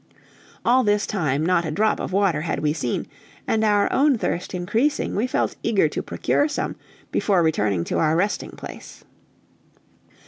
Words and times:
All 0.65 0.83
this 0.83 1.05
time 1.05 1.45
not 1.45 1.63
a 1.63 1.69
drop 1.69 1.99
of 1.99 2.11
water 2.11 2.41
had 2.41 2.57
we 2.61 2.73
seen, 2.73 3.05
and 3.45 3.63
our 3.63 3.87
own 3.93 4.17
thirst 4.17 4.55
increasing, 4.55 5.15
we 5.15 5.27
felt 5.27 5.57
eager 5.61 5.87
to 5.89 6.01
procure 6.01 6.47
some 6.47 6.75
before 7.11 7.43
returning 7.43 7.83
to 7.83 7.99
our 7.99 8.15
resting 8.15 8.49
place. 8.49 9.03